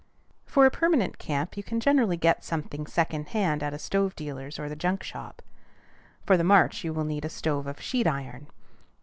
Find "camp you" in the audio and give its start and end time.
1.19-1.61